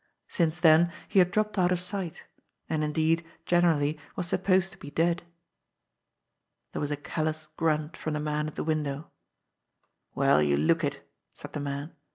[0.29, 2.23] Since then he had dropped out of sight;
[2.67, 5.21] and indeed, generally, was sup posed to be dead.
[6.71, 9.11] There was a callous grunt from the man at the window.
[10.15, 11.91] "Well, you look it!" said the man.